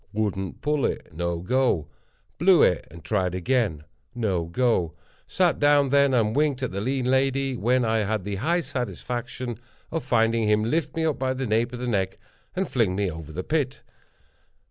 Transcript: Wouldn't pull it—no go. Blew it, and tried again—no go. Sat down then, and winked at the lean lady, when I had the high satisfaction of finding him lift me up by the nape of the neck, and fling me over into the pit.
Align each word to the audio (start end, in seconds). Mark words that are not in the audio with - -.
Wouldn't 0.13 0.61
pull 0.61 0.87
it—no 0.87 1.41
go. 1.41 1.87
Blew 2.39 2.63
it, 2.63 2.87
and 2.89 3.05
tried 3.05 3.35
again—no 3.35 4.45
go. 4.45 4.95
Sat 5.27 5.59
down 5.59 5.89
then, 5.89 6.11
and 6.11 6.35
winked 6.35 6.63
at 6.63 6.71
the 6.71 6.81
lean 6.81 7.05
lady, 7.05 7.55
when 7.55 7.85
I 7.85 7.99
had 7.99 8.23
the 8.23 8.37
high 8.37 8.61
satisfaction 8.61 9.59
of 9.91 10.03
finding 10.03 10.49
him 10.49 10.63
lift 10.63 10.95
me 10.95 11.05
up 11.05 11.19
by 11.19 11.35
the 11.35 11.45
nape 11.45 11.71
of 11.71 11.77
the 11.77 11.85
neck, 11.87 12.17
and 12.55 12.67
fling 12.67 12.95
me 12.95 13.11
over 13.11 13.19
into 13.29 13.33
the 13.33 13.43
pit. 13.43 13.83